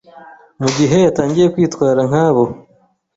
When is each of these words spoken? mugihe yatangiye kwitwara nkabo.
mugihe 0.61 0.95
yatangiye 1.05 1.47
kwitwara 1.53 2.01
nkabo. 2.09 2.43